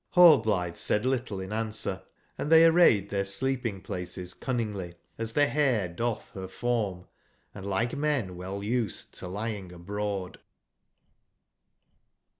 Rallblitbe 0.17 0.79
said 0.79 1.05
little 1.05 1.39
in 1.39 1.53
answer, 1.53 2.01
& 2.23 2.37
tbey 2.39 2.67
arrayed 2.67 3.11
tbeir 3.11 3.23
sleeping 3.23 3.81
places 3.81 4.33
cunningly, 4.33 4.95
as 5.19 5.33
tbe 5.33 5.53
(bare 5.53 5.89
dotb 5.89 6.23
ber 6.33 6.47
form, 6.47 7.05
and 7.53 7.67
like 7.67 7.95
men 7.95 8.35
well 8.35 8.63
used 8.63 9.13
to 9.19 9.27
lying 9.27 9.71
\abroad. 9.71 10.39